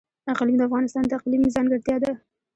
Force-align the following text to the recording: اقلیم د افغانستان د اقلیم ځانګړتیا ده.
اقلیم 0.31 0.55
د 0.57 0.61
افغانستان 0.67 1.03
د 1.07 1.11
اقلیم 1.19 1.41
ځانګړتیا 1.55 1.97
ده. 2.03 2.11